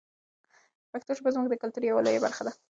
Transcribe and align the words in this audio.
پښتو 0.91 1.11
ژبه 1.17 1.29
زموږ 1.35 1.47
د 1.49 1.55
کلتور 1.61 1.81
یوه 1.85 2.01
لویه 2.05 2.23
برخه 2.25 2.41
ده. 2.47 2.51